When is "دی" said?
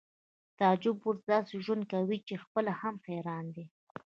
3.55-3.65